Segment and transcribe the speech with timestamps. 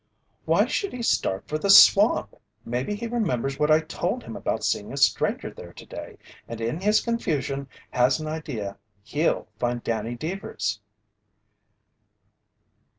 [0.45, 2.35] "Why would he start for the swamp?
[2.65, 6.79] Maybe he remembers what I told him about seeing a stranger there today, and in
[6.81, 10.79] his confusion, has an idea he'll find Danny Deevers!"